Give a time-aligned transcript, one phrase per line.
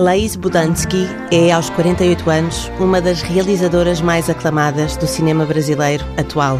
[0.00, 6.58] Laís Budansky é, aos 48 anos, uma das realizadoras mais aclamadas do cinema brasileiro atual.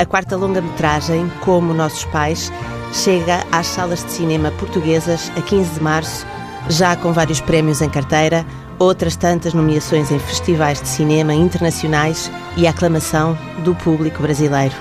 [0.00, 2.52] A quarta longa-metragem, Como Nossos Pais,
[2.92, 6.26] chega às salas de cinema portuguesas a 15 de março,
[6.68, 8.44] já com vários prémios em carteira,
[8.80, 14.74] outras tantas nomeações em festivais de cinema internacionais e a aclamação do público brasileiro.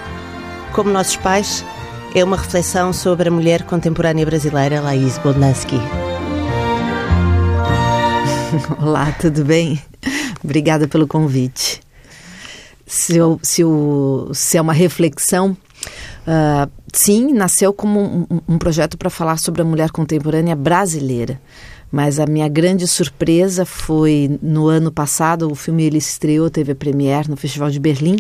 [0.74, 1.64] Como Nossos Pais
[2.16, 5.80] é uma reflexão sobre a mulher contemporânea brasileira Laís Budansky.
[8.80, 9.82] Olá, tudo bem?
[10.44, 11.82] Obrigada pelo convite.
[12.86, 18.98] Se, eu, se, eu, se é uma reflexão, uh, sim, nasceu como um, um projeto
[18.98, 21.42] para falar sobre a mulher contemporânea brasileira.
[21.92, 26.76] Mas a minha grande surpresa foi no ano passado, o filme ele estreou, teve a
[26.76, 28.18] premiere no Festival de Berlim.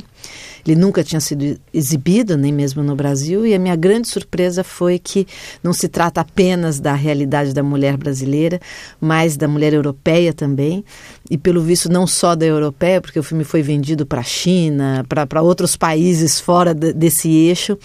[0.67, 4.99] Ele nunca tinha sido exibido, nem mesmo no Brasil, e a minha grande surpresa foi
[4.99, 5.25] que
[5.63, 8.59] não se trata apenas da realidade da mulher brasileira,
[8.99, 10.83] mas da mulher europeia também,
[11.29, 15.03] e pelo visto não só da europeia, porque o filme foi vendido para a China,
[15.07, 17.77] para outros países fora de, desse eixo,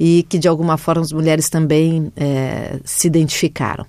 [0.00, 3.84] e que de alguma forma as mulheres também é, se identificaram.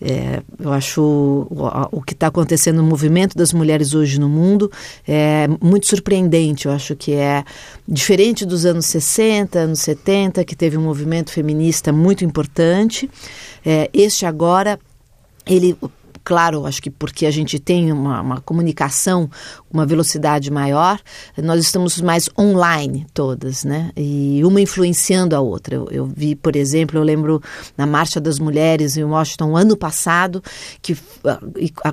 [0.00, 4.70] É, eu acho o, o que está acontecendo no movimento das mulheres hoje no mundo
[5.06, 6.66] é muito surpreendente.
[6.66, 7.44] Eu acho que é
[7.86, 13.10] diferente dos anos 60, anos 70, que teve um movimento feminista muito importante.
[13.64, 14.78] É, este agora
[15.46, 15.76] ele
[16.24, 19.30] claro, acho que porque a gente tem uma, uma comunicação,
[19.70, 20.98] uma velocidade maior,
[21.36, 23.90] nós estamos mais online todas, né?
[23.94, 25.74] E uma influenciando a outra.
[25.74, 27.42] Eu, eu vi, por exemplo, eu lembro
[27.76, 30.42] na Marcha das Mulheres em Washington ano passado,
[30.80, 30.96] que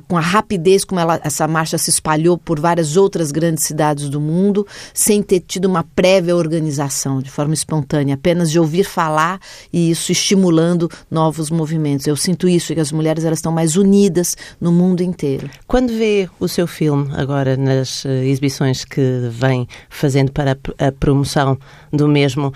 [0.07, 4.21] com a rapidez como ela, essa marcha se espalhou por várias outras grandes cidades do
[4.21, 9.39] mundo, sem ter tido uma prévia organização, de forma espontânea, apenas de ouvir falar
[9.73, 12.07] e isso estimulando novos movimentos.
[12.07, 14.20] Eu sinto isso, que as mulheres elas estão mais unidas
[14.59, 15.49] no mundo inteiro.
[15.67, 21.57] Quando vê o seu filme agora nas eh, exibições que vem fazendo para a promoção
[21.91, 22.53] do mesmo,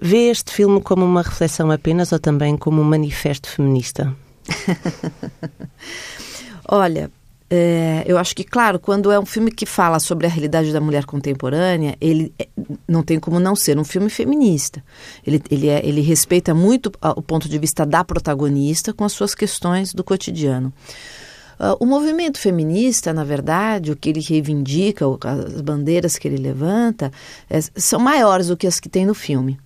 [0.00, 4.14] vê este filme como uma reflexão apenas ou também como um manifesto feminista?
[6.68, 7.10] Olha,
[7.48, 10.80] é, eu acho que, claro, quando é um filme que fala sobre a realidade da
[10.80, 12.48] mulher contemporânea, ele é,
[12.88, 14.82] não tem como não ser um filme feminista.
[15.24, 19.34] Ele, ele, é, ele respeita muito o ponto de vista da protagonista com as suas
[19.34, 20.72] questões do cotidiano.
[21.58, 27.10] Uh, o movimento feminista, na verdade, o que ele reivindica, as bandeiras que ele levanta,
[27.48, 29.58] é, são maiores do que as que tem no filme.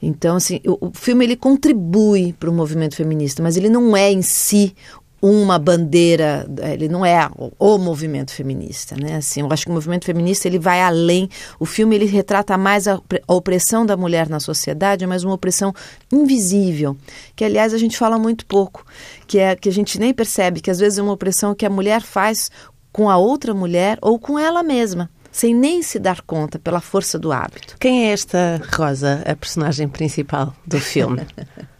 [0.00, 4.20] Então, assim, o, filme ele contribui para o movimento feminista, mas ele não é em
[4.20, 4.74] si
[5.22, 9.16] uma bandeira, ele não é o, movimento feminista, né?
[9.16, 11.28] Assim, eu acho que o movimento feminista ele vai além.
[11.60, 12.94] O filme ele retrata mais a,
[13.28, 15.72] a, opressão da mulher na sociedade, mas uma opressão
[16.12, 16.96] invisível,
[17.36, 18.84] que aliás a gente fala muito pouco,
[19.28, 21.70] que é que a gente nem percebe que às vezes é uma opressão que a
[21.70, 22.50] mulher faz
[22.92, 27.18] com a outra mulher ou com ela mesma sem nem se dar conta pela força
[27.18, 27.76] do hábito.
[27.80, 31.22] Quem é esta Rosa, a personagem principal do filme?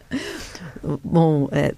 [1.03, 1.73] Bom, é,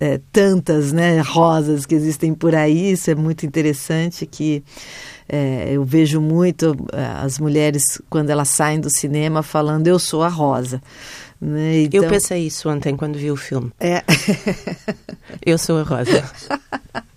[0.00, 4.62] é, tantas né, rosas que existem por aí, isso é muito interessante que
[5.28, 10.22] é, eu vejo muito é, as mulheres quando elas saem do cinema falando eu sou
[10.22, 10.80] a rosa.
[11.40, 11.82] Né?
[11.82, 12.02] Então...
[12.02, 13.72] Eu pensei isso ontem quando vi o filme.
[13.78, 14.02] É.
[15.44, 16.24] eu sou a rosa.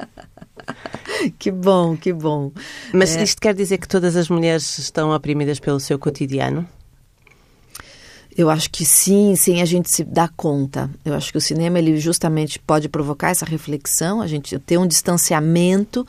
[1.38, 2.52] que bom, que bom.
[2.94, 3.24] Mas é...
[3.24, 6.68] isto quer dizer que todas as mulheres estão oprimidas pelo seu cotidiano?
[8.38, 10.90] Eu acho que sim, sem a gente se dar conta.
[11.04, 14.88] Eu acho que o cinema ele justamente pode provocar essa reflexão, a gente ter um
[14.88, 16.08] distanciamento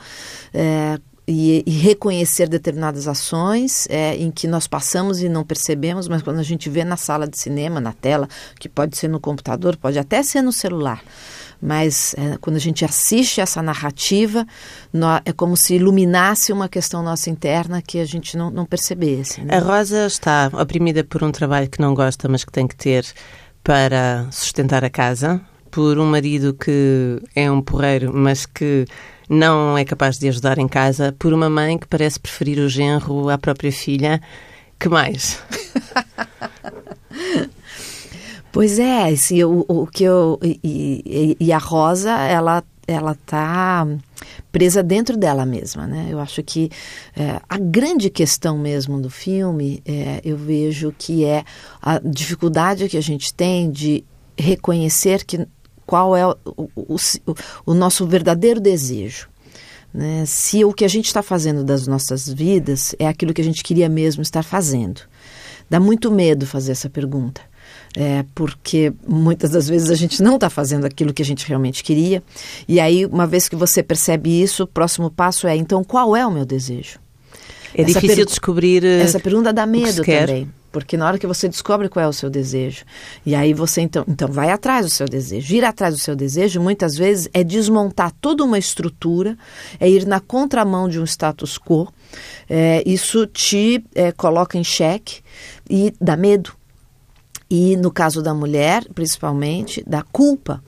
[0.53, 6.21] é, e, e, reconhecer determinadas ações é, em que nós passamos e não percebemos, mas
[6.21, 8.27] quando a gente vê na sala de cinema, na tela,
[8.59, 11.01] que pode ser no computador, pode até ser no celular
[11.63, 14.45] mas é, quando a gente assiste essa narrativa,
[15.23, 19.39] é como se iluminasse uma questão nossa interna que a gente não, não percebesse.
[19.41, 19.55] Né?
[19.55, 23.05] A Rosa está oprimida por um trabalho que não gosta, mas que tem que ter
[23.63, 25.39] para sustentar a casa,
[25.71, 28.85] por um marido que é um porreiro, mas que
[29.29, 33.29] não é capaz de ajudar em casa, por uma mãe que parece preferir o genro
[33.29, 34.21] à própria filha.
[34.77, 35.41] Que mais?
[38.53, 43.87] Pois é, esse, o, o que eu e, e, a Rosa, ela ela tá
[44.51, 46.09] presa dentro dela mesma, né?
[46.11, 46.69] Eu acho que
[47.17, 51.43] é, a grande questão mesmo do filme, é, eu vejo que é
[51.81, 54.03] a dificuldade que a gente tem de
[54.37, 55.47] reconhecer que
[55.83, 56.35] qual é o,
[56.75, 56.95] o,
[57.65, 59.29] o nosso verdadeiro desejo.
[59.91, 60.25] Né?
[60.27, 63.63] Se o que a gente está fazendo das nossas vidas é aquilo que a gente
[63.63, 65.01] queria mesmo estar fazendo.
[65.67, 67.41] Dá muito medo fazer essa pergunta
[67.95, 71.83] É, porque muitas das vezes a gente não está fazendo aquilo que a gente realmente
[71.83, 72.23] queria.
[72.67, 76.25] E aí, uma vez que você percebe isso, o próximo passo é: então, qual é
[76.25, 76.99] o meu desejo?
[77.75, 78.83] É essa difícil descobrir.
[78.83, 80.49] Eh, essa pergunta dá medo também.
[80.71, 82.83] Porque na hora que você descobre qual é o seu desejo,
[83.23, 85.53] e aí você então, então vai atrás do seu desejo.
[85.53, 89.37] Ir atrás do seu desejo, muitas vezes, é desmontar toda uma estrutura,
[89.79, 91.87] é ir na contramão de um status quo.
[92.49, 95.21] É, isso te é, coloca em xeque
[95.69, 96.53] e dá medo.
[97.49, 100.61] E no caso da mulher, principalmente, dá culpa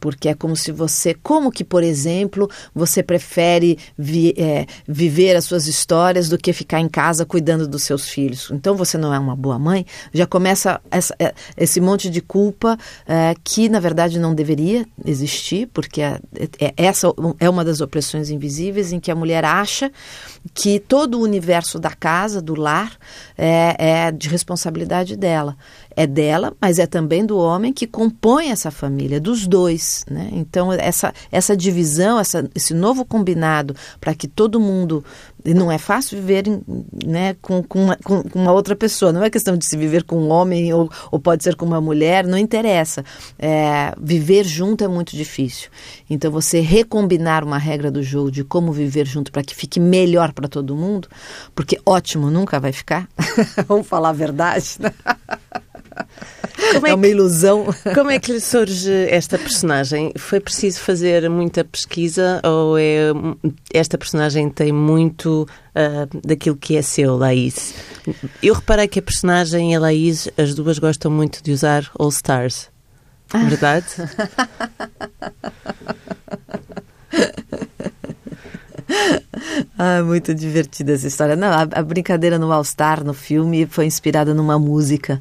[0.00, 5.44] porque é como se você, como que, por exemplo, você prefere vi, é, viver as
[5.44, 8.50] suas histórias do que ficar em casa cuidando dos seus filhos.
[8.52, 12.78] Então você não é uma boa mãe, já começa essa, é, esse monte de culpa
[13.06, 16.20] é, que na verdade não deveria existir, porque é,
[16.60, 17.08] é, essa
[17.40, 19.90] é uma das opressões invisíveis em que a mulher acha
[20.54, 22.96] que todo o universo da casa, do lar,
[23.36, 25.56] é, é de responsabilidade dela
[25.98, 30.04] é dela, mas é também do homem que compõe essa família, dos dois.
[30.08, 30.28] Né?
[30.30, 35.04] Então, essa, essa divisão, essa, esse novo combinado para que todo mundo.
[35.44, 36.44] Não é fácil viver
[37.04, 40.16] né, com, com, uma, com, uma, outra pessoa, não é questão de se viver com
[40.16, 43.04] um homem ou, ou pode ser com uma mulher, não interessa.
[43.38, 45.70] É, viver junto é muito difícil.
[46.10, 50.32] Então, você recombinar uma regra do jogo de como viver junto para que fique melhor
[50.32, 51.08] para todo mundo,
[51.54, 53.08] porque ótimo nunca vai ficar,
[53.66, 54.76] vamos falar a verdade.
[56.74, 57.74] Como é, é uma que, ilusão.
[57.94, 60.12] Como é que lhe surge esta personagem?
[60.16, 63.10] Foi preciso fazer muita pesquisa ou é,
[63.72, 67.74] esta personagem tem muito uh, daquilo que é seu, Laís?
[68.42, 72.08] Eu reparei que a personagem e a Laís, as duas gostam muito de usar All
[72.08, 72.68] Stars.
[73.32, 73.44] Ah.
[73.44, 73.86] Verdade?
[79.78, 81.36] ah, muito divertida essa história.
[81.36, 85.20] Não, a, a brincadeira no All Star, no filme, foi inspirada numa música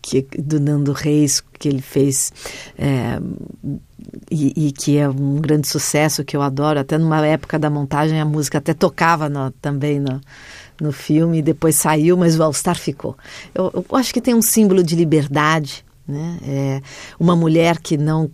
[0.00, 2.32] que, do Nando Reis, que ele fez.
[2.78, 3.20] É,
[4.30, 6.80] e, e, que é um grande sucesso, que eu adoro.
[6.80, 10.20] Até numa época da montagem, a música até tocava no, também no,
[10.80, 13.16] no filme, depois saiu, mas o All Star ficou.
[13.54, 16.38] Eu, eu acho que tem um símbolo de liberdade, né?
[16.42, 16.82] É
[17.18, 18.30] uma mulher que não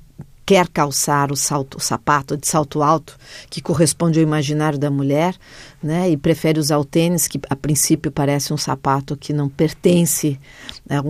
[0.47, 3.19] quer calçar o salto, o sapato de salto alto
[3.51, 5.35] que corresponde ao imaginário da mulher,
[5.83, 6.11] né?
[6.11, 10.39] E prefere usar o tênis que a princípio parece um sapato que não pertence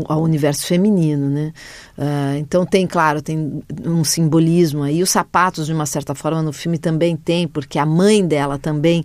[0.09, 1.53] ao universo feminino, né?
[1.97, 5.03] Uh, então tem, claro, tem um simbolismo aí.
[5.03, 9.05] Os sapatos, de uma certa forma, no filme também tem, porque a mãe dela também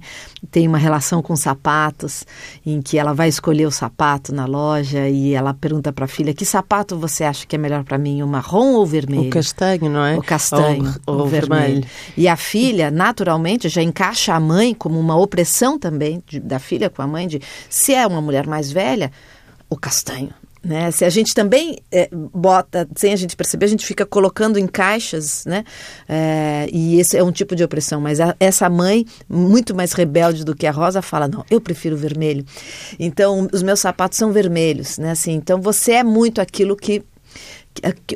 [0.50, 2.26] tem uma relação com sapatos,
[2.66, 6.34] em que ela vai escolher o sapato na loja e ela pergunta para a filha:
[6.34, 9.28] que sapato você acha que é melhor para mim, o marrom ou o vermelho?
[9.28, 10.18] O castanho, não é?
[10.18, 11.62] O castanho, ou, ou o vermelho.
[11.62, 11.88] vermelho.
[12.18, 16.90] E a filha, naturalmente, já encaixa a mãe como uma opressão também de, da filha
[16.90, 19.12] com a mãe de se é uma mulher mais velha,
[19.70, 20.34] o castanho.
[20.64, 20.92] Né?
[20.92, 24.68] Se a gente também é, bota, sem a gente perceber, a gente fica colocando em
[24.68, 25.64] caixas, né?
[26.08, 28.00] É, e esse é um tipo de opressão.
[28.00, 31.98] Mas a, essa mãe, muito mais rebelde do que a Rosa, fala: não, eu prefiro
[31.98, 32.46] vermelho.
[33.00, 35.12] Então, os meus sapatos são vermelhos, né?
[35.12, 37.04] Assim, então, você é muito aquilo que.
[37.74, 38.16] que, que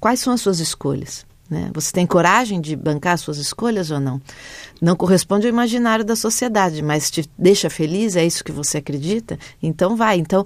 [0.00, 1.24] quais são as suas escolhas?
[1.48, 1.70] Né?
[1.74, 4.20] Você tem coragem de bancar suas escolhas ou não?
[4.80, 9.38] Não corresponde ao imaginário da sociedade, mas te deixa feliz, é isso que você acredita?
[9.62, 10.18] Então vai.
[10.18, 10.44] Então,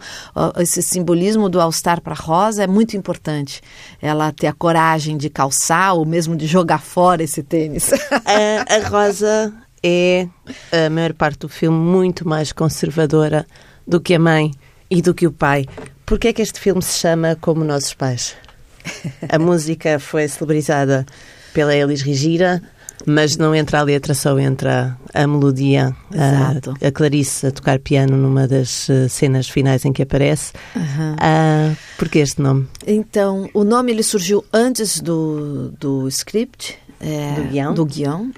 [0.59, 3.61] esse simbolismo do All-Star para Rosa é muito importante.
[4.03, 7.93] Ela ter a coragem de calçar ou mesmo de jogar fora esse tênis.
[7.93, 10.29] A, a Rosa é,
[10.73, 13.47] a maior parte do filme, muito mais conservadora
[13.87, 14.53] do que a mãe
[14.91, 15.67] e do que o pai.
[16.05, 18.48] Por que é que este filme se chama Como Nossos Pais?
[19.29, 21.05] A música foi celebrizada
[21.53, 22.63] pela Elis Rigira,
[23.07, 25.95] mas não entra a letra, só entra a melodia.
[26.17, 30.53] A, a, Clarice a tocar piano numa das eh, cenas finais em que aparece.
[30.75, 31.13] Uhum.
[31.15, 32.67] Uh, Por que este nome?
[32.87, 37.75] Então, o nome ele surgiu antes do, do script, é, do guião.
[37.75, 38.33] Do guião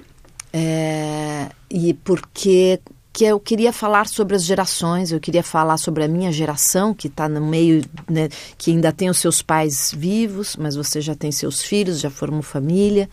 [0.53, 2.79] é, e porque
[3.13, 7.07] que eu queria falar sobre as gerações, eu queria falar sobre a minha geração, que
[7.07, 11.31] está no meio, né, que ainda tem os seus pais vivos, mas você já tem
[11.31, 13.09] seus filhos, já formou família.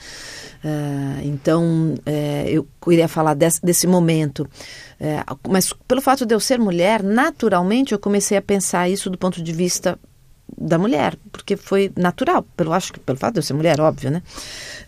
[0.64, 4.48] Uh, então, uh, eu queria falar desse, desse momento.
[5.00, 9.18] Uh, mas pelo fato de eu ser mulher, naturalmente eu comecei a pensar isso do
[9.18, 9.98] ponto de vista
[10.56, 14.10] da mulher, porque foi natural, pelo acho que pelo fato de eu ser mulher, óbvio,
[14.10, 14.22] né?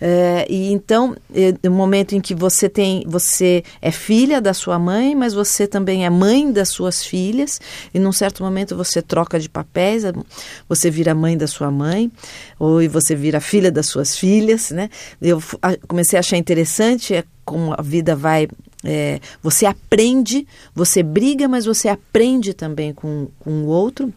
[0.00, 4.78] É, e então, é, no momento em que você tem, você é filha da sua
[4.78, 7.60] mãe, mas você também é mãe das suas filhas,
[7.92, 10.04] e num certo momento você troca de papéis,
[10.68, 12.10] você vira mãe da sua mãe,
[12.58, 14.88] ou você vira filha das suas filhas, né?
[15.20, 15.42] Eu
[15.86, 18.48] comecei a achar interessante é, como a vida vai
[18.84, 24.12] é, você aprende, você briga, mas você aprende também com, com o outro.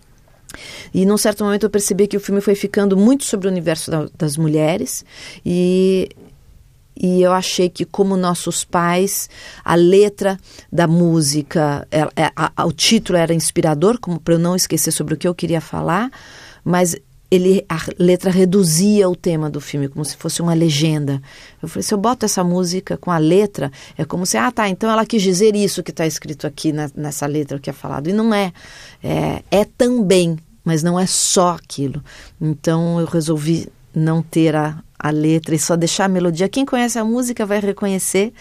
[0.93, 3.89] E num certo momento eu percebi que o filme foi ficando muito sobre o universo
[3.89, 5.05] da, das mulheres.
[5.45, 6.09] E
[6.95, 9.27] e eu achei que como nossos pais
[9.65, 10.39] a letra
[10.71, 14.91] da música é, é, a, a, o título era inspirador como para eu não esquecer
[14.91, 16.11] sobre o que eu queria falar.
[16.63, 16.95] Mas
[17.33, 21.21] ele a letra reduzia o tema do filme como se fosse uma legenda.
[21.61, 24.69] Eu falei se eu boto essa música com a letra é como se ah tá
[24.69, 28.07] então ela quis dizer isso que está escrito aqui na, nessa letra que é falado.
[28.07, 28.53] E não é.
[29.03, 32.03] É, é também mas não é só aquilo.
[32.39, 36.47] Então eu resolvi não ter a, a letra e só deixar a melodia.
[36.47, 38.31] Quem conhece a música vai reconhecer,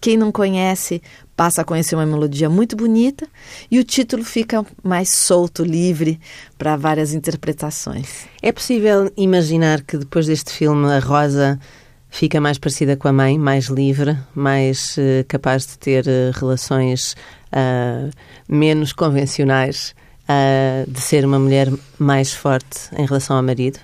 [0.00, 1.02] quem não conhece
[1.38, 3.24] passa a conhecer uma melodia muito bonita
[3.70, 6.18] e o título fica mais solto, livre
[6.58, 8.26] para várias interpretações.
[8.42, 11.60] É possível imaginar que depois deste filme a Rosa
[12.10, 17.14] fica mais parecida com a mãe, mais livre, mais uh, capaz de ter uh, relações
[17.52, 18.10] uh,
[18.48, 19.94] menos convencionais,
[20.86, 23.78] de ser uma mulher mais forte em relação ao marido?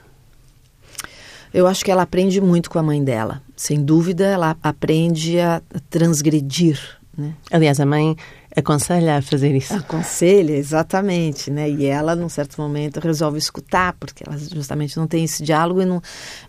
[1.54, 3.40] Eu acho que ela aprende muito com a mãe dela.
[3.56, 6.78] Sem dúvida, ela aprende a transgredir.
[7.16, 7.34] Né?
[7.50, 8.16] Aliás, a mãe
[8.56, 9.74] aconselha a fazer isso.
[9.74, 11.68] Aconselha, exatamente, né?
[11.70, 15.84] E ela, num certo momento, resolve escutar, porque ela justamente não tem esse diálogo e
[15.84, 16.02] não...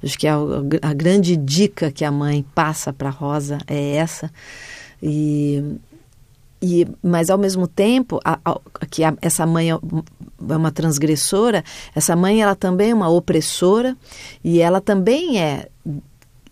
[0.04, 0.38] Acho que a,
[0.82, 4.32] a grande dica que a mãe passa para Rosa é essa.
[5.02, 5.78] E,
[6.62, 11.64] e, mas ao mesmo tempo, a, a, que a, essa mãe é, é uma transgressora,
[11.94, 13.96] essa mãe ela também é uma opressora
[14.44, 15.68] e ela também é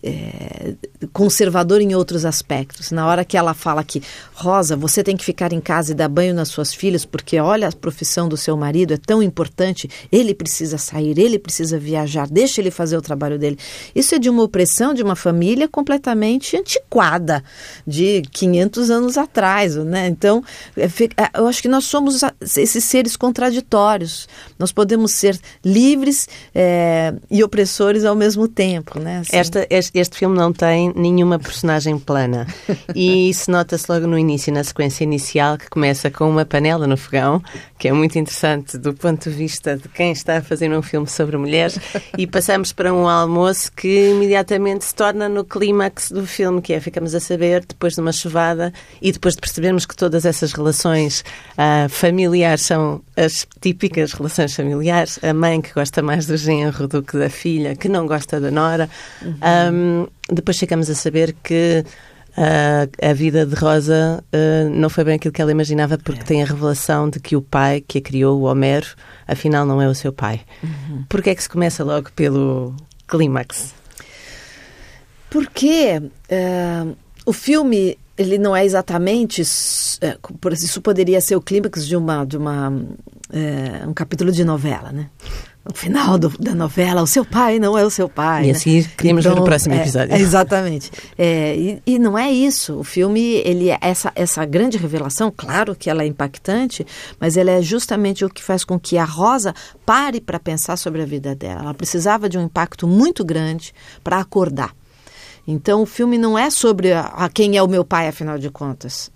[0.04, 0.74] é,
[1.12, 2.90] conservador em outros aspectos.
[2.90, 4.02] Na hora que ela fala que,
[4.34, 7.68] Rosa, você tem que ficar em casa e dar banho nas suas filhas, porque olha
[7.68, 12.60] a profissão do seu marido, é tão importante, ele precisa sair, ele precisa viajar, deixa
[12.60, 13.58] ele fazer o trabalho dele.
[13.94, 17.42] Isso é de uma opressão de uma família completamente antiquada,
[17.86, 19.76] de 500 anos atrás.
[19.76, 20.08] Né?
[20.08, 20.44] Então,
[20.76, 24.28] é, é, eu acho que nós somos esses seres contraditórios.
[24.58, 28.98] Nós podemos ser livres é, e opressores ao mesmo tempo.
[28.98, 29.20] Né?
[29.20, 29.36] Assim.
[29.36, 32.46] Esta, esta este filme não tem nenhuma personagem plana.
[32.94, 36.96] E isso nota-se logo no início, na sequência inicial, que começa com uma panela no
[36.96, 37.42] fogão,
[37.78, 41.06] que é muito interessante do ponto de vista de quem está a fazer um filme
[41.06, 41.78] sobre mulheres,
[42.18, 46.80] e passamos para um almoço que imediatamente se torna no clímax do filme, que é
[46.80, 51.24] ficamos a saber, depois de uma chuvada, e depois de percebermos que todas essas relações
[51.52, 57.02] uh, familiares são as típicas relações familiares, a mãe que gosta mais do genro do
[57.02, 58.90] que da filha, que não gosta da nora.
[59.22, 59.34] Uhum.
[59.72, 59.83] Um,
[60.30, 61.84] depois chegamos a saber que
[62.36, 66.24] uh, a vida de Rosa uh, não foi bem aquilo que ela imaginava, porque é.
[66.24, 68.88] tem a revelação de que o pai que a criou, o Homero,
[69.26, 70.40] afinal não é o seu pai.
[70.62, 71.04] Uhum.
[71.08, 72.74] Porquê é que se começa logo pelo
[73.06, 73.74] clímax?
[75.30, 82.24] Porque uh, o filme ele não é exatamente isso poderia ser o clímax de uma
[82.24, 82.72] de uma
[83.88, 85.10] um capítulo de novela, né?
[85.64, 88.44] No final do, da novela, o seu pai não é o seu pai.
[88.44, 88.52] E né?
[88.52, 90.14] assim queríamos então, ver no próximo é, episódio.
[90.14, 90.90] É, exatamente.
[91.16, 92.78] É, e, e, não é isso.
[92.78, 96.86] O filme, ele é essa, essa grande revelação, claro que ela é impactante,
[97.18, 99.54] mas ela é justamente o que faz com que a Rosa
[99.86, 101.62] pare para pensar sobre a vida dela.
[101.62, 104.74] Ela precisava de um impacto muito grande para acordar.
[105.46, 108.50] Então o filme não é sobre a, a quem é o meu pai, afinal de
[108.50, 109.10] contas.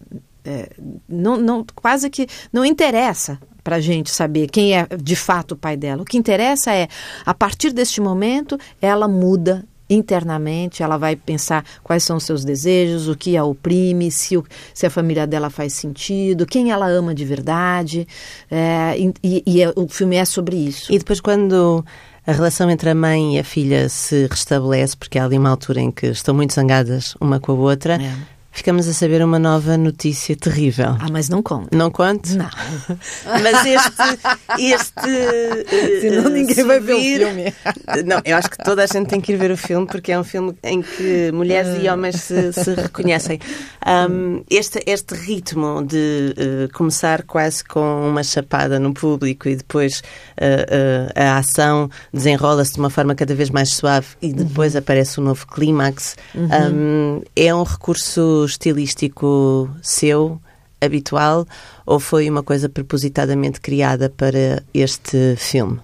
[0.45, 0.71] É,
[1.07, 5.57] não, não, quase que não interessa para a gente saber quem é de fato o
[5.57, 6.01] pai dela.
[6.01, 6.89] O que interessa é,
[7.27, 13.09] a partir deste momento, ela muda internamente, ela vai pensar quais são os seus desejos,
[13.09, 17.15] o que a oprime, se, o, se a família dela faz sentido, quem ela ama
[17.15, 18.09] de verdade.
[18.51, 20.91] É, e, e é, o filme é sobre isso.
[20.91, 21.85] E depois, quando
[22.27, 25.83] a relação entre a mãe e a filha se restabelece, porque há ali uma altura
[25.83, 28.03] em que estão muito zangadas uma com a outra.
[28.03, 30.97] É ficamos a saber uma nova notícia terrível.
[30.99, 31.77] Ah, mas não conta.
[31.77, 32.37] Não conte?
[32.37, 32.51] Não.
[33.25, 34.75] mas este.
[34.75, 36.67] este Senão uh, ninguém subir...
[36.67, 37.55] vai ver o filme.
[38.05, 40.19] Não, eu acho que toda a gente tem que ir ver o filme porque é
[40.19, 43.39] um filme em que mulheres e homens se, se reconhecem.
[43.87, 50.03] Um, este, este ritmo de uh, começar quase com uma chapada no público e depois
[50.41, 54.81] uh, a ação desenrola-se de uma forma cada vez mais suave e depois uhum.
[54.81, 56.49] aparece um novo clímax, uhum.
[56.73, 60.41] um, é um recurso estilístico seu,
[60.81, 61.47] habitual,
[61.85, 65.81] ou foi uma coisa propositadamente criada para este filme?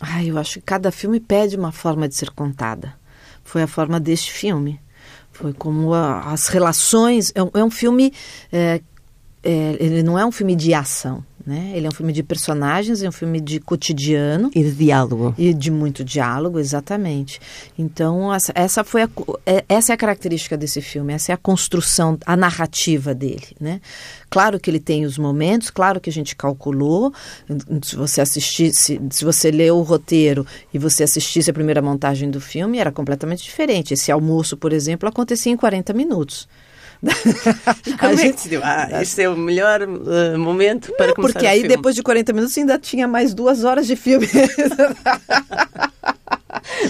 [0.00, 2.94] Ah, eu acho que cada filme pede uma forma de ser contada.
[3.44, 4.80] Foi a forma deste filme.
[5.32, 7.32] Foi como a, as relações.
[7.34, 8.12] É um, é um filme.
[8.50, 8.80] É,
[9.42, 11.24] é, ele não é um filme de ação.
[11.46, 11.72] Né?
[11.74, 14.50] Ele é um filme de personagens, é um filme de cotidiano.
[14.54, 15.34] E de diálogo.
[15.38, 17.40] E de muito diálogo, exatamente.
[17.78, 19.08] Então, essa, essa foi a,
[19.46, 23.80] é, essa é a característica desse filme, essa é a construção, a narrativa dele, né?
[24.28, 27.12] Claro que ele tem os momentos, claro que a gente calculou.
[27.82, 32.40] Se você assistisse, se você leu o roteiro e você assistisse a primeira montagem do
[32.40, 33.94] filme, era completamente diferente.
[33.94, 36.48] Esse almoço, por exemplo, acontecia em 40 minutos.
[37.98, 38.54] A gente...
[38.54, 41.94] é que ah, esse é o melhor uh, momento para Não, começar Porque aí, depois
[41.94, 44.28] de 40 minutos, ainda tinha mais duas horas de filme.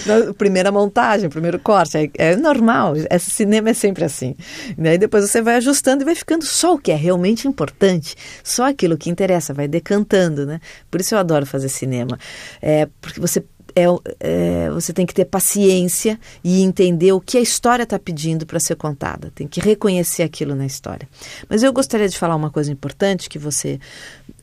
[0.05, 4.35] Na primeira montagem, primeiro corte, é, é, normal, esse cinema é sempre assim.
[4.77, 8.15] E aí depois você vai ajustando e vai ficando só o que é realmente importante,
[8.43, 10.59] só aquilo que interessa, vai decantando, né?
[10.89, 12.17] Por isso eu adoro fazer cinema,
[12.61, 13.43] é, porque você
[13.75, 13.85] é,
[14.19, 18.59] é, você tem que ter paciência e entender o que a história está pedindo para
[18.59, 19.31] ser contada.
[19.33, 21.07] Tem que reconhecer aquilo na história.
[21.49, 23.79] Mas eu gostaria de falar uma coisa importante que você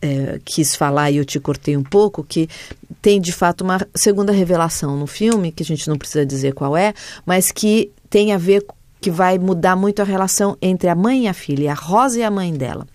[0.01, 2.49] é, quis falar e eu te cortei um pouco, que
[3.01, 6.77] tem de fato uma segunda revelação no filme, que a gente não precisa dizer qual
[6.77, 6.95] é,
[7.25, 8.65] mas que tem a ver
[9.01, 12.23] que vai mudar muito a relação entre a mãe e a filha, a Rosa e
[12.23, 12.87] a mãe dela.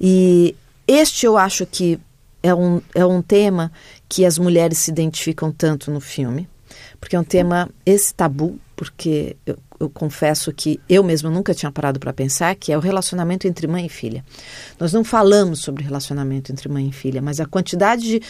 [0.00, 0.54] E
[0.88, 2.00] este eu acho que
[2.42, 3.70] é um, é um tema
[4.10, 6.48] que as mulheres se identificam tanto no filme,
[7.00, 11.70] porque é um tema esse tabu, porque eu, eu confesso que eu mesma nunca tinha
[11.70, 14.24] parado para pensar, que é o relacionamento entre mãe e filha.
[14.80, 18.22] Nós não falamos sobre relacionamento entre mãe e filha, mas a quantidade de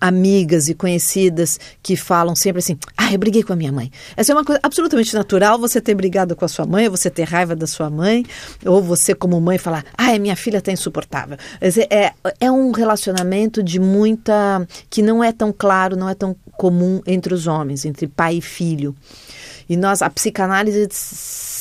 [0.00, 3.90] amigas e conhecidas que falam sempre assim: ah, eu briguei com a minha mãe.
[4.16, 7.24] Essa é uma coisa absolutamente natural, você ter brigado com a sua mãe, você ter
[7.24, 8.24] raiva da sua mãe,
[8.64, 11.36] ou você, como mãe, falar: ah, minha filha está insuportável.
[11.90, 14.66] É, é um relacionamento de muita.
[14.88, 18.40] que não é tão claro, não é tão comum entre os homens, entre pai e
[18.40, 18.94] filho.
[19.68, 20.86] E nós, a psicanálise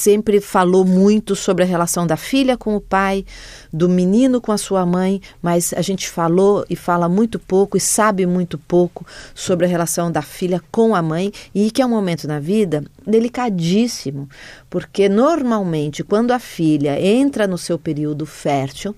[0.05, 3.25] sempre falou muito sobre a relação da filha com o pai,
[3.73, 7.79] do menino com a sua mãe, mas a gente falou e fala muito pouco e
[7.79, 11.89] sabe muito pouco sobre a relação da filha com a mãe e que é um
[11.89, 14.29] momento na vida delicadíssimo,
[14.69, 18.95] porque normalmente quando a filha entra no seu período fértil,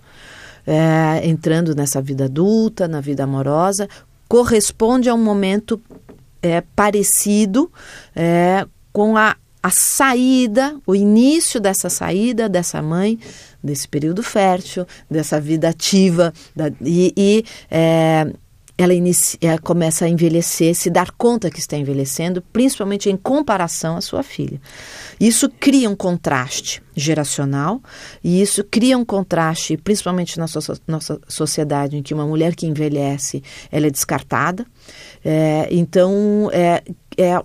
[0.65, 3.87] é, entrando nessa vida adulta, na vida amorosa,
[4.27, 5.81] corresponde a um momento
[6.41, 7.72] é, parecido
[8.13, 13.20] é, com a a saída, o início dessa saída dessa mãe,
[13.63, 18.31] desse período fértil, dessa vida ativa, da, e, e é,
[18.77, 23.98] ela inicia, ela começa a envelhecer, se dar conta que está envelhecendo, principalmente em comparação
[23.98, 24.61] à sua filha.
[25.20, 27.81] Isso cria um contraste geracional
[28.24, 32.67] e isso cria um contraste, principalmente na nossa, nossa sociedade, em que uma mulher que
[32.67, 34.65] envelhece, ela é descartada.
[35.25, 36.83] É, então, é,
[37.18, 37.42] é, é,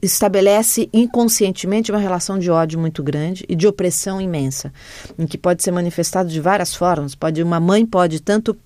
[0.00, 4.72] estabelece inconscientemente uma relação de ódio muito grande e de opressão imensa,
[5.18, 7.14] em que pode ser manifestado de várias formas.
[7.14, 8.56] Pode uma mãe pode tanto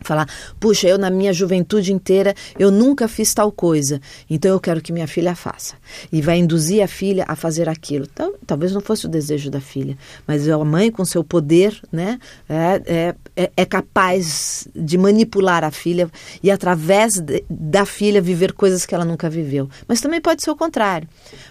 [0.00, 4.80] falar, puxa, eu na minha juventude inteira eu nunca fiz tal coisa, então eu quero
[4.80, 5.74] que minha filha faça.
[6.12, 8.06] E vai induzir a filha a fazer aquilo.
[8.46, 13.14] Talvez não fosse o desejo da filha, mas a mãe com seu poder, né, é,
[13.36, 16.10] é, é capaz de manipular a filha
[16.42, 19.68] e através de, da filha viver coisas que ela nunca viveu.
[19.86, 21.08] Mas também pode ser o contrário.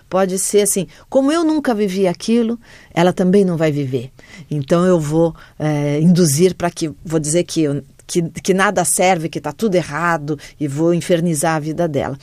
[0.10, 2.60] Pode ser assim, como eu nunca vivi aquilo,
[2.94, 4.12] ela também não vai viver.
[4.50, 9.30] Então eu vou é, induzir para que, vou dizer que eu que, que nada serve,
[9.30, 12.18] que está tudo errado e vou infernizar a vida dela.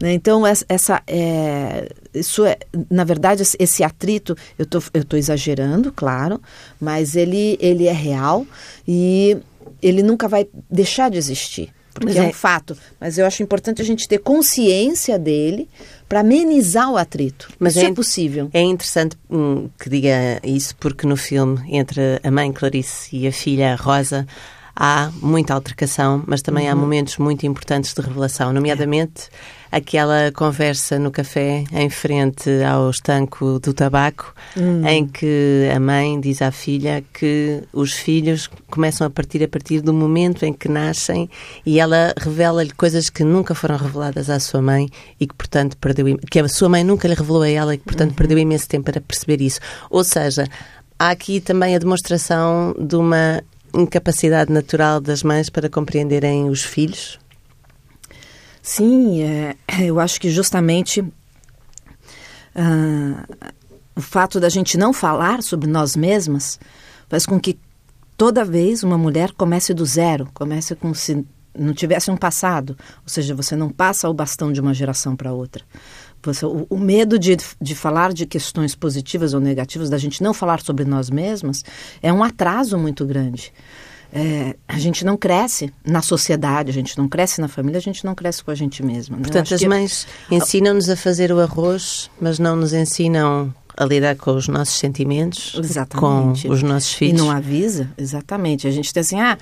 [0.00, 0.12] Né?
[0.12, 2.56] Então, essa, essa é, isso é,
[2.88, 6.40] na verdade, esse atrito, eu tô, estou tô exagerando, claro,
[6.80, 8.46] mas ele, ele é real
[8.86, 9.36] e
[9.82, 11.72] ele nunca vai deixar de existir.
[11.92, 12.22] Porque é.
[12.22, 15.68] é um fato, mas eu acho importante a gente ter consciência dele
[16.08, 17.50] para amenizar o atrito.
[17.58, 18.48] Mas isso é, é possível.
[18.54, 23.32] É interessante hum, que diga isso, porque no filme, entre a mãe Clarice e a
[23.32, 24.26] filha Rosa,
[24.74, 26.72] há muita altercação, mas também uhum.
[26.72, 29.28] há momentos muito importantes de revelação, nomeadamente
[29.72, 34.86] aquela conversa no café em frente ao estanco do tabaco, uhum.
[34.86, 39.80] em que a mãe diz à filha que os filhos começam a partir a partir
[39.80, 41.28] do momento em que nascem
[41.64, 46.18] e ela revela-lhe coisas que nunca foram reveladas à sua mãe e que, portanto, perdeu
[46.30, 48.16] que a sua mãe nunca lhe revelou a ela e que, portanto, uhum.
[48.16, 49.58] perdeu imenso tempo para perceber isso.
[49.88, 50.46] Ou seja,
[50.98, 53.42] há aqui também a demonstração de uma
[53.74, 57.18] incapacidade natural das mães para compreenderem os filhos?
[58.62, 61.12] Sim, é, eu acho que justamente uh,
[63.96, 66.60] o fato da gente não falar sobre nós mesmas
[67.08, 67.58] faz com que
[68.16, 71.26] toda vez uma mulher comece do zero, comece como se
[71.58, 75.32] não tivesse um passado, ou seja, você não passa o bastão de uma geração para
[75.32, 75.64] outra.
[76.22, 80.32] Você, o, o, medo de, de falar de questões positivas ou negativas, da gente não
[80.32, 81.64] falar sobre nós mesmas,
[82.02, 83.52] é um atraso muito grande.
[84.12, 88.04] é, a gente não cresce na sociedade, a gente não cresce na família, a gente
[88.04, 89.16] não cresce com a gente mesma.
[89.16, 89.22] Né?
[89.22, 94.32] Portanto, as mães ensinam-nos a fazer o arroz, mas não nos ensinam a lidar com
[94.32, 96.46] os nossos sentimentos, exatamente.
[96.46, 97.18] com os nossos filhos.
[97.18, 98.68] E não avisa, exatamente.
[98.68, 99.38] A gente tem assim, ah,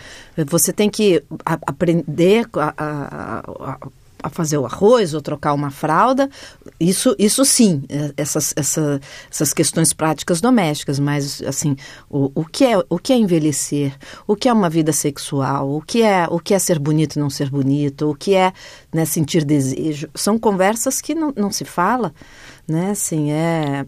[0.46, 3.78] você tem que aprender a, a, a,
[4.22, 6.28] a fazer o arroz ou trocar uma fralda,
[6.78, 11.76] isso, isso sim, é, essas, essa, essas questões práticas domésticas, mas assim,
[12.08, 13.94] o, o, que é, o que é envelhecer,
[14.26, 17.18] o que é uma vida sexual, o que é, o que é ser bonito e
[17.18, 18.52] não ser bonito, o que é
[18.92, 22.12] né, sentir desejo, são conversas que não, não se fala,
[22.66, 23.84] né, assim, é...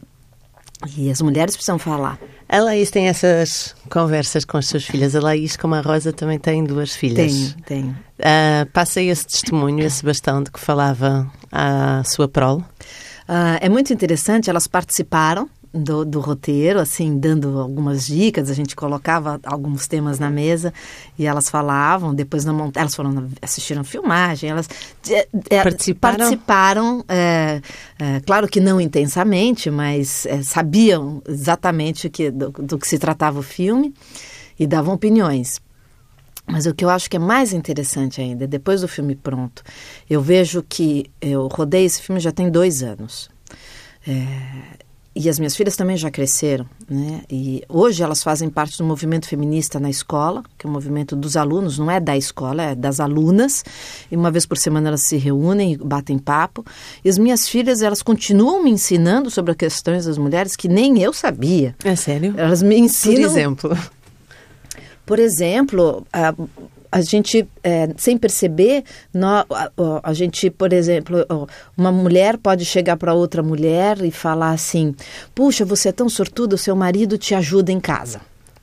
[0.96, 2.18] E as mulheres precisam falar.
[2.48, 5.16] A Laís tem essas conversas com as suas filhas.
[5.16, 7.32] A Laís, como a Rosa, também tem duas filhas.
[7.32, 7.98] Tenho, tenho.
[8.18, 12.60] Uh, passa esse testemunho, esse bastão de que falava a sua prole?
[13.28, 18.76] Uh, é muito interessante, elas participaram do, do, roteiro, assim, dando algumas dicas, a gente
[18.76, 20.72] colocava alguns temas na mesa
[21.18, 24.68] e elas falavam, depois na montagem, elas foram, assistiram filmagem, elas
[25.08, 27.62] é, é, participaram, participaram é,
[27.98, 33.38] é, claro que não intensamente, mas é, sabiam exatamente que, do, do que se tratava
[33.38, 33.94] o filme
[34.58, 35.60] e davam opiniões.
[36.46, 39.62] Mas o que eu acho que é mais interessante ainda, depois do filme pronto,
[40.10, 43.30] eu vejo que eu rodei esse filme já tem dois anos.
[44.06, 44.81] É,
[45.14, 47.22] e as minhas filhas também já cresceram, né?
[47.30, 51.36] E hoje elas fazem parte do movimento feminista na escola, que é o movimento dos
[51.36, 53.62] alunos, não é da escola, é das alunas.
[54.10, 56.64] E uma vez por semana elas se reúnem e batem papo.
[57.04, 61.02] E as minhas filhas, elas continuam me ensinando sobre as questões das mulheres que nem
[61.02, 61.76] eu sabia.
[61.84, 62.34] É sério?
[62.38, 63.16] Elas me ensinam.
[63.16, 63.78] Por exemplo.
[65.04, 66.34] Por exemplo, a,
[66.92, 69.70] a gente, é, sem perceber, nós, a,
[70.02, 71.26] a, gente, por exemplo,
[71.76, 74.94] uma mulher pode chegar para outra mulher e falar assim:
[75.34, 78.20] Puxa, você é tão sortudo, seu marido te ajuda em casa.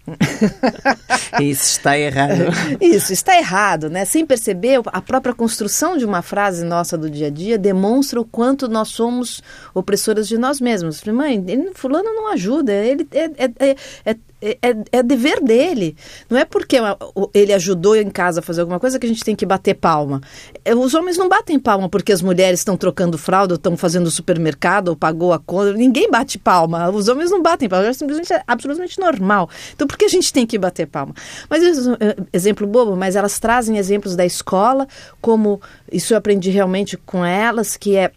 [1.42, 2.46] Isso está errado.
[2.80, 4.06] Isso está errado, né?
[4.06, 8.26] Sem perceber, a própria construção de uma frase nossa do dia a dia demonstra o
[8.26, 9.42] quanto nós somos
[9.74, 11.04] opressoras de nós mesmos.
[11.04, 15.95] Mãe, ele, fulano não ajuda, ele é, é, é, é é, é, é, dever dele.
[16.30, 16.78] Não é porque
[17.34, 20.21] ele ajudou em casa a fazer alguma coisa que a gente tem que bater palma.
[20.63, 24.89] É, os homens não batem palma porque as mulheres estão trocando fralda, estão fazendo supermercado,
[24.89, 25.73] ou pagou a conta.
[25.73, 26.89] Ninguém bate palma.
[26.89, 27.88] Os homens não batem palma.
[27.88, 29.49] É simplesmente é absolutamente normal.
[29.75, 31.13] Então, por que a gente tem que bater palma?
[31.49, 31.63] Mas,
[32.32, 34.88] exemplo bobo, mas elas trazem exemplos da escola,
[35.21, 38.12] como isso eu aprendi realmente com elas, que é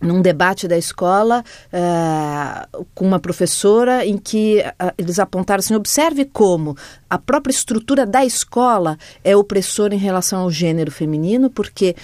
[0.00, 6.24] num debate da escola uh, com uma professora em que uh, eles apontaram assim, observe
[6.24, 6.76] como
[7.08, 11.96] a própria estrutura da escola é opressora em relação ao gênero feminino, porque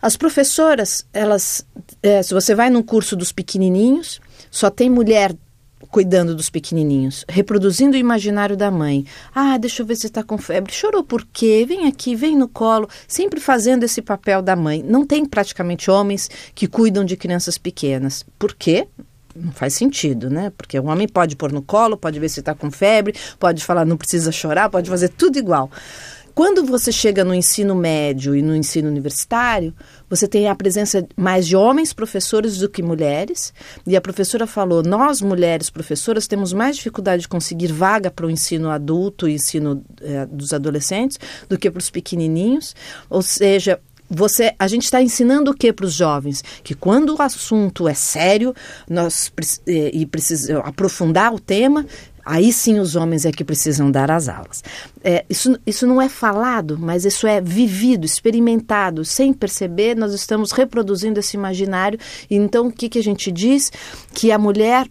[0.00, 1.66] as professoras, elas,
[2.04, 5.34] uh, se você vai num curso dos pequenininhos, só tem mulher
[5.88, 9.04] cuidando dos pequenininhos, reproduzindo o imaginário da mãe.
[9.34, 10.72] Ah, deixa eu ver se está com febre.
[10.72, 11.64] Chorou por quê?
[11.66, 12.88] Vem aqui, vem no colo.
[13.08, 14.82] Sempre fazendo esse papel da mãe.
[14.86, 18.24] Não tem praticamente homens que cuidam de crianças pequenas.
[18.38, 18.86] Por quê?
[19.34, 20.52] Não faz sentido, né?
[20.56, 23.84] Porque o homem pode pôr no colo, pode ver se está com febre, pode falar
[23.84, 25.70] não precisa chorar, pode fazer tudo igual.
[26.34, 29.74] Quando você chega no ensino médio e no ensino universitário,
[30.10, 33.54] você tem a presença mais de homens professores do que mulheres.
[33.86, 38.30] E a professora falou: nós, mulheres professoras, temos mais dificuldade de conseguir vaga para o
[38.30, 41.18] ensino adulto e ensino eh, dos adolescentes
[41.48, 42.74] do que para os pequenininhos.
[43.08, 46.42] Ou seja, você, a gente está ensinando o que para os jovens?
[46.64, 48.52] Que quando o assunto é sério,
[48.88, 49.32] nós
[49.68, 51.86] eh, e precisa aprofundar o tema,
[52.24, 54.62] Aí sim os homens é que precisam dar as aulas.
[55.02, 59.04] É, isso, isso não é falado, mas isso é vivido, experimentado.
[59.04, 61.98] Sem perceber, nós estamos reproduzindo esse imaginário.
[62.30, 63.70] Então, o que, que a gente diz?
[64.12, 64.86] Que a mulher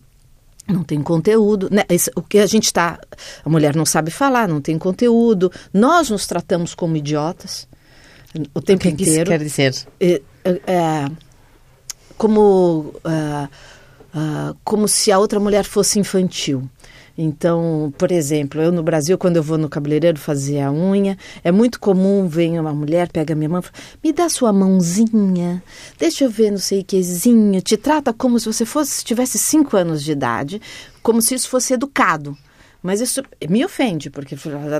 [0.67, 1.83] não tem conteúdo, né?
[2.15, 2.99] o que a gente está,
[3.43, 5.51] a mulher não sabe falar, não tem conteúdo.
[5.73, 7.67] Nós nos tratamos como idiotas
[8.53, 9.29] o tempo o que inteiro.
[9.29, 9.87] Que isso quer dizer?
[9.99, 10.21] É,
[10.67, 11.11] é,
[12.17, 13.49] como uh,
[14.13, 16.69] uh, como se a outra mulher fosse infantil.
[17.21, 21.51] Então, por exemplo, eu no Brasil, quando eu vou no cabeleireiro fazer a unha, é
[21.51, 25.61] muito comum vem uma mulher, pega minha mão fala, me dá sua mãozinha,
[25.99, 29.75] deixa eu ver não sei o quezinho, te trata como se você fosse, tivesse cinco
[29.75, 30.61] anos de idade,
[31.03, 32.37] como se isso fosse educado.
[32.81, 34.35] Mas isso me ofende, porque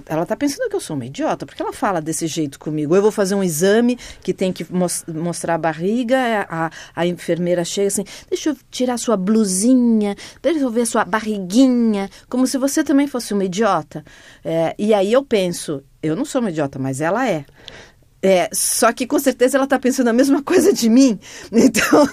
[0.07, 2.95] ela está pensando que eu sou uma idiota, porque ela fala desse jeito comigo.
[2.95, 7.88] Eu vou fazer um exame que tem que mostrar a barriga, a, a enfermeira chega
[7.88, 13.07] assim, deixa eu tirar sua blusinha, deixa eu ver sua barriguinha, como se você também
[13.07, 14.03] fosse uma idiota.
[14.45, 17.45] É, e aí eu penso, eu não sou uma idiota, mas ela é.
[18.21, 21.17] É, só que com certeza ela está pensando a mesma coisa de mim.
[21.51, 22.08] Então,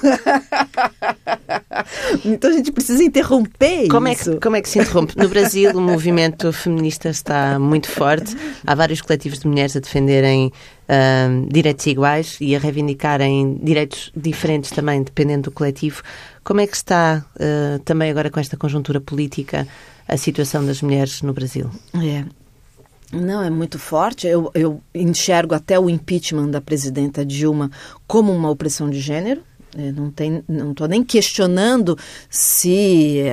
[2.24, 4.30] então a gente precisa interromper como isso.
[4.30, 5.16] É que, como é que se interrompe?
[5.16, 8.36] No Brasil, o movimento feminista está muito forte.
[8.66, 10.52] Há vários coletivos de mulheres a defenderem
[10.88, 16.02] uh, direitos iguais e a reivindicarem direitos diferentes também, dependendo do coletivo.
[16.44, 19.66] Como é que está uh, também agora com esta conjuntura política
[20.08, 21.70] a situação das mulheres no Brasil?
[21.94, 22.24] É.
[23.12, 24.26] Não, é muito forte.
[24.26, 27.70] Eu, eu enxergo até o impeachment da presidenta Dilma
[28.06, 29.42] como uma opressão de gênero.
[29.78, 31.98] É, não tem, não estou nem questionando
[32.30, 33.24] se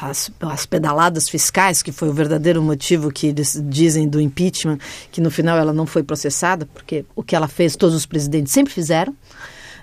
[0.00, 4.78] as, as, pedaladas fiscais, que foi o verdadeiro motivo que eles dizem do impeachment,
[5.10, 8.52] que no final ela não foi processada, porque o que ela fez, todos os presidentes
[8.52, 9.12] sempre fizeram.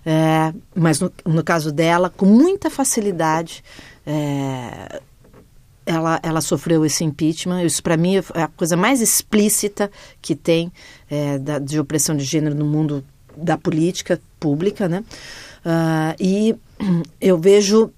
[0.06, 3.62] É, mas no, no, caso dela, com muita facilidade,
[4.08, 5.02] é,
[5.90, 7.64] ela, ela sofreu esse impeachment.
[7.64, 9.90] Isso, para mim, é a coisa mais explícita
[10.22, 10.72] que tem
[11.10, 13.04] é, da, de opressão de gênero no mundo
[13.36, 15.04] da política pública, né?
[15.66, 16.56] Uh, e
[17.20, 17.92] eu vejo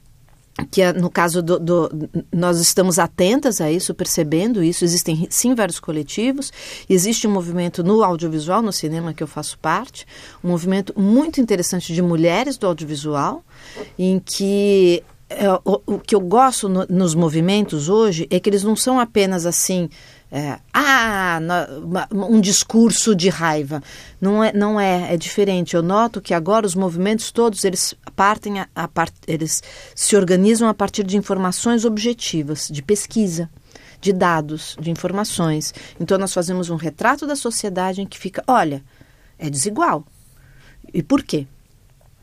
[0.70, 4.86] que no caso do, do, nós estamos atentas a isso, percebendo isso.
[4.86, 6.52] Existem sim vários coletivos.
[6.90, 10.06] Existe um movimento no audiovisual, no cinema que eu faço parte,
[10.44, 13.44] um movimento muito interessante de mulheres do audiovisual,
[13.98, 15.21] em que é,
[15.64, 19.46] o, o, que eu gosto no, nos movimentos hoje é que eles não são apenas
[19.46, 19.90] assim.
[20.34, 21.40] É, ah,
[22.10, 23.84] um discurso de raiva.
[24.20, 25.76] Não é, não é, é diferente.
[25.76, 29.62] Eu noto que agora os movimentos todos eles partem a, a part, eles
[29.94, 33.50] se organizam a partir de informações objetivas, de pesquisa,
[34.00, 35.74] de dados, de informações.
[36.00, 38.82] Então nós fazemos um retrato da sociedade em que fica, olha,
[39.38, 40.06] é desigual.
[40.94, 41.46] E por quê?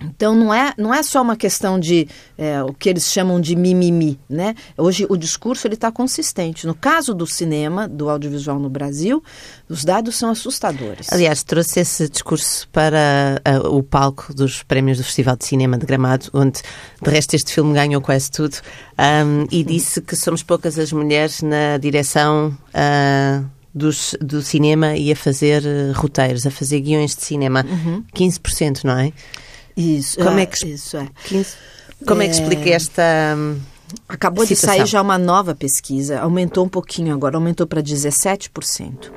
[0.01, 3.57] Então não é, não é só uma questão de é, o que eles chamam de
[3.57, 4.55] mimimi, né?
[4.77, 6.67] Hoje o discurso ele está consistente.
[6.67, 9.23] No caso do cinema, do audiovisual no Brasil,
[9.69, 11.13] os dados são assustadores.
[11.13, 15.85] Aliás, trouxe esse discurso para uh, o palco dos prémios do Festival de Cinema de
[15.85, 16.61] Gramado, onde
[17.03, 18.57] de resto este filme ganhou quase tudo,
[18.99, 22.57] um, e disse que somos poucas as mulheres na direção.
[22.69, 27.65] Uh, dos, do cinema e a fazer uh, roteiros, a fazer guiões de cinema.
[27.69, 28.03] Uhum.
[28.15, 29.13] 15%, não é?
[29.79, 31.09] Isso, como é, é que, isso é.
[32.05, 33.03] Como é, é que explica esta.
[33.37, 33.61] Hum,
[34.09, 34.75] Acabou situação?
[34.75, 39.11] de sair já uma nova pesquisa, aumentou um pouquinho agora, aumentou para 17%.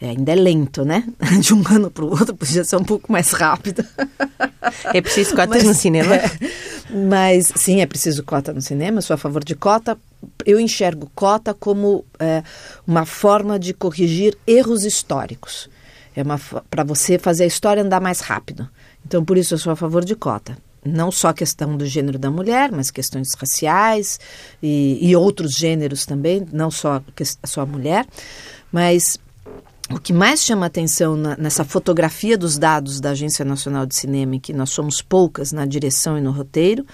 [0.00, 1.04] É, ainda é lento, né?
[1.40, 3.84] De um ano para o outro, podia ser um pouco mais rápido.
[4.92, 6.16] É preciso cotas mas, no cinema?
[6.90, 9.96] É, mas sim, é preciso cota no cinema, sou a favor de cota.
[10.44, 12.42] Eu enxergo cota como é,
[12.86, 15.70] uma forma de corrigir erros históricos.
[16.14, 16.22] É
[16.68, 18.68] para você fazer a história andar mais rápido.
[19.06, 20.56] Então, por isso eu sou a favor de cota.
[20.84, 24.20] Não só a questão do gênero da mulher, mas questões raciais
[24.62, 27.02] e, e outros gêneros também, não só,
[27.56, 28.06] a mulher.
[28.70, 29.18] Mas
[29.90, 34.36] o que mais chama atenção na, nessa fotografia dos dados da Agência Nacional de Cinema,
[34.36, 36.86] em que nós somos poucas na direção e no roteiro,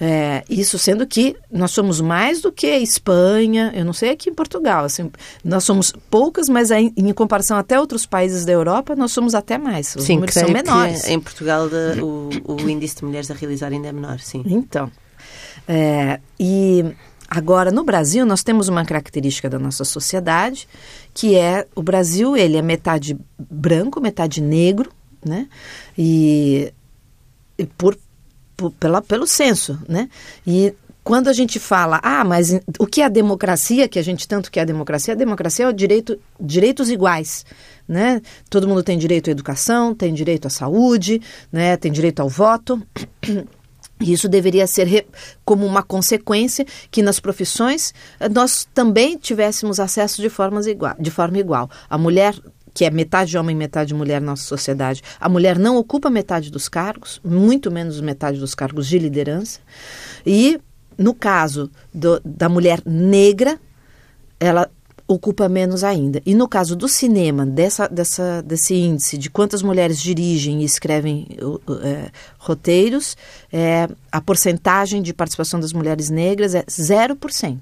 [0.00, 4.30] é, isso sendo que nós somos mais do que a Espanha, eu não sei aqui
[4.30, 5.10] em Portugal, assim,
[5.44, 9.58] nós somos poucas, mas em, em comparação até outros países da Europa, nós somos até
[9.58, 9.96] mais.
[9.96, 11.06] Os sim, números são menores.
[11.08, 14.42] em Portugal de, o, o índice de mulheres a realizar ainda é menor, sim.
[14.46, 14.90] Então,
[15.66, 16.84] é, e
[17.28, 20.66] agora no Brasil nós temos uma característica da nossa sociedade
[21.12, 24.90] que é o Brasil ele é metade branco, metade negro,
[25.24, 25.48] né?
[25.96, 26.72] E,
[27.58, 27.98] e por
[28.78, 30.08] pela, pelo censo, né?
[30.46, 34.28] E quando a gente fala, ah, mas o que é a democracia, que a gente
[34.28, 37.46] tanto quer a democracia, a democracia é o direito, direitos iguais,
[37.88, 38.20] né?
[38.50, 41.78] Todo mundo tem direito à educação, tem direito à saúde, né?
[41.78, 42.82] Tem direito ao voto.
[44.00, 45.06] Isso deveria ser
[45.44, 51.10] como uma consequência que nas profissões eh, nós também tivéssemos acesso de, formas igual, de
[51.10, 51.68] forma igual.
[51.90, 52.34] A mulher
[52.74, 56.50] que é metade homem e metade mulher na nossa sociedade, a mulher não ocupa metade
[56.50, 59.60] dos cargos, muito menos metade dos cargos de liderança.
[60.26, 60.60] E,
[60.96, 63.58] no caso do, da mulher negra,
[64.40, 64.70] ela
[65.08, 66.20] ocupa menos ainda.
[66.26, 71.26] E no caso do cinema, dessa, dessa, desse índice de quantas mulheres dirigem e escrevem
[71.82, 73.16] é, roteiros,
[73.50, 77.58] é, a porcentagem de participação das mulheres negras é 0%.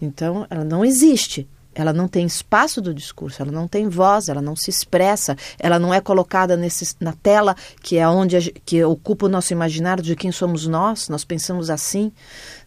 [0.00, 4.42] Então, ela não existe ela não tem espaço do discurso, ela não tem voz, ela
[4.42, 8.82] não se expressa, ela não é colocada nesse, na tela que é onde a, que
[8.84, 12.12] ocupa o nosso imaginário de quem somos nós, nós pensamos assim,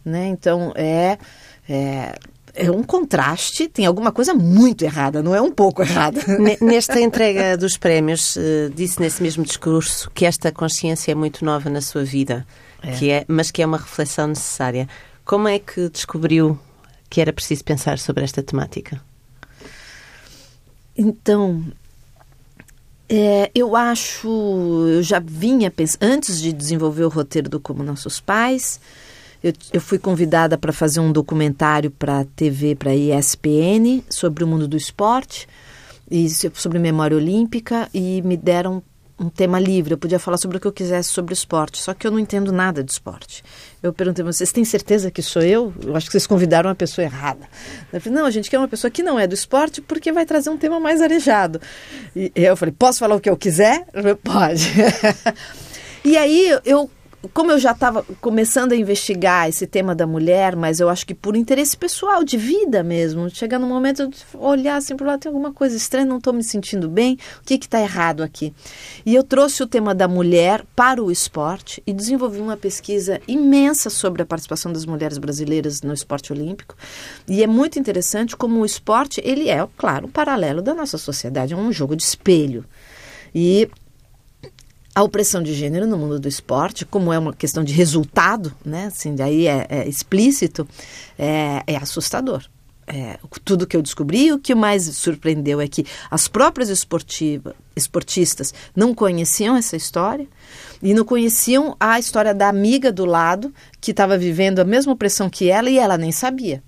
[0.04, 0.28] né?
[0.28, 1.18] Então é,
[1.70, 2.16] é
[2.58, 6.20] é um contraste, tem alguma coisa muito errada, não é um pouco errada.
[6.60, 11.70] Nesta entrega dos prémios, eh, disse nesse mesmo discurso que esta consciência é muito nova
[11.70, 12.48] na sua vida,
[12.82, 12.92] é.
[12.94, 14.88] Que é, mas que é uma reflexão necessária.
[15.24, 16.60] Como é que descobriu
[17.10, 19.02] que era preciso pensar sobre esta temática?
[20.98, 21.64] Então,
[23.10, 28.20] É, eu acho, eu já vinha pensando, antes de desenvolver o roteiro do Como Nossos
[28.20, 28.82] Pais,
[29.42, 34.44] eu, eu fui convidada para fazer um documentário para a TV, para a ESPN, sobre
[34.44, 35.48] o mundo do esporte,
[36.12, 38.84] e sobre memória olímpica, e me deram
[39.20, 42.06] um tema livre, eu podia falar sobre o que eu quisesse sobre esporte, só que
[42.06, 43.44] eu não entendo nada de esporte.
[43.82, 45.74] Eu perguntei, vocês têm certeza que sou eu?
[45.84, 47.48] Eu acho que vocês convidaram uma pessoa errada.
[47.92, 50.26] Eu falei, não, a gente quer uma pessoa que não é do esporte porque vai
[50.26, 51.60] trazer um tema mais arejado.
[52.16, 53.88] E eu falei, posso falar o que eu quiser?
[53.94, 54.72] Eu falei, pode.
[56.06, 56.90] e aí eu
[57.34, 61.16] como eu já estava começando a investigar esse tema da mulher, mas eu acho que
[61.16, 65.30] por interesse pessoal, de vida mesmo, chegar no momento de olhar assim para lá, tem
[65.30, 68.54] alguma coisa estranha, não estou me sentindo bem, o que está errado aqui?
[69.06, 73.90] E eu trouxe o tema da mulher para o esporte e desenvolvi uma pesquisa imensa
[73.90, 76.76] sobre a participação das mulheres brasileiras no esporte olímpico.
[77.28, 81.54] E é muito interessante como o esporte, ele é, claro, um paralelo da nossa sociedade,
[81.54, 82.64] é um jogo de espelho.
[83.34, 83.70] E
[84.98, 88.88] a opressão de gênero no mundo do esporte, como é uma questão de resultado, né?
[88.88, 90.68] Assim, daí é, é explícito,
[91.20, 92.44] é, é assustador.
[92.88, 98.52] É, tudo que eu descobri, o que mais surpreendeu é que as próprias esportiva, esportistas
[98.76, 100.28] não conheciam essa história
[100.82, 105.30] e não conheciam a história da amiga do lado que estava vivendo a mesma opressão
[105.30, 106.64] que ela e ela nem sabia.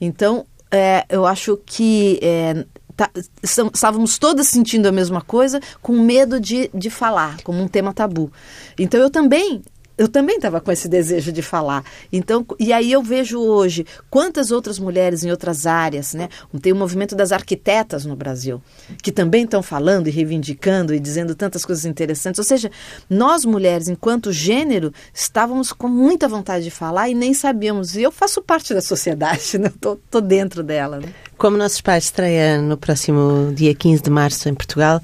[0.00, 2.64] Então, é, eu acho que é,
[2.96, 3.10] tá,
[3.42, 8.30] estávamos todas sentindo a mesma coisa, com medo de, de falar, como um tema tabu.
[8.78, 9.62] Então eu também
[9.96, 11.84] eu também estava com esse desejo de falar.
[12.12, 16.28] Então, e aí eu vejo hoje quantas outras mulheres em outras áreas, né?
[16.60, 18.60] Tem o movimento das arquitetas no Brasil,
[19.02, 22.38] que também estão falando e reivindicando e dizendo tantas coisas interessantes.
[22.38, 22.70] Ou seja,
[23.08, 27.94] nós mulheres, enquanto gênero, estávamos com muita vontade de falar e nem sabíamos.
[27.94, 29.72] E eu faço parte da sociedade, né?
[30.10, 30.98] Tô dentro dela.
[30.98, 31.08] Né?
[31.36, 35.00] Como Nossos Pais estreia no próximo dia 15 de março em Portugal,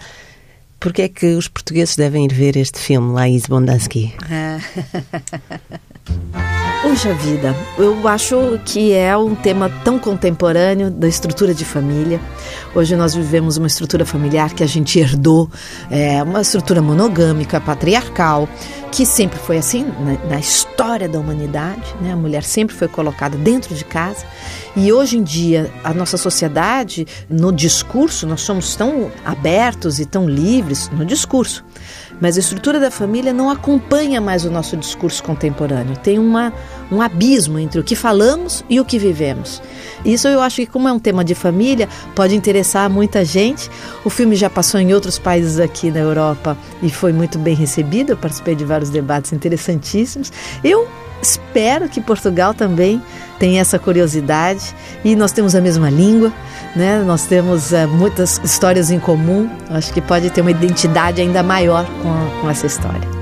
[0.80, 4.14] Porquê é que os portugueses devem ir ver este filme, Laís Bondansky?
[6.82, 12.18] Puxa vida, eu acho que é um tema tão contemporâneo da estrutura de família.
[12.74, 15.50] Hoje nós vivemos uma estrutura familiar que a gente herdou,
[15.90, 18.48] é uma estrutura monogâmica, patriarcal,
[18.90, 21.94] que sempre foi assim na, na história da humanidade.
[22.00, 22.12] Né?
[22.12, 24.24] A mulher sempre foi colocada dentro de casa.
[24.74, 30.26] E hoje em dia, a nossa sociedade, no discurso, nós somos tão abertos e tão
[30.26, 31.62] livres no discurso.
[32.20, 35.96] Mas a estrutura da família não acompanha mais o nosso discurso contemporâneo.
[35.96, 36.52] Tem uma,
[36.90, 39.62] um abismo entre o que falamos e o que vivemos.
[40.04, 43.70] Isso eu acho que, como é um tema de família, pode interessar muita gente.
[44.04, 48.11] O filme já passou em outros países aqui na Europa e foi muito bem recebido.
[48.11, 50.33] Eu participei de vários debates interessantíssimos.
[50.62, 50.87] Eu
[51.22, 53.02] espero que Portugal também
[53.38, 56.33] tenha essa curiosidade e nós temos a mesma língua,
[56.74, 57.02] né?
[57.04, 59.48] Nós temos uh, muitas histórias em comum.
[59.70, 63.19] Acho que pode ter uma identidade ainda maior com, com essa história.